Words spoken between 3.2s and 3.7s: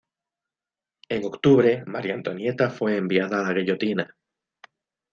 a la